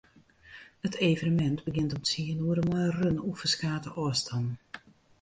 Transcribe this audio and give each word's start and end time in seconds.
It 0.83 0.95
evenemint 0.99 1.61
begjint 1.67 1.95
om 1.97 2.01
tsien 2.05 2.43
oere 2.45 2.63
mei 2.69 2.85
in 2.89 2.95
run 2.99 3.21
oer 3.27 3.39
ferskate 3.41 3.89
ôfstannen. 4.03 4.55